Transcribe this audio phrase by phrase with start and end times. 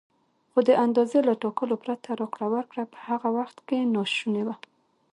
[0.51, 4.55] خو د اندازې له ټاکلو پرته راکړه ورکړه په هغه وخت کې ناشونې وه.